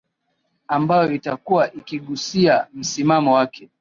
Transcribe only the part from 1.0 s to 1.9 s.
itakuwa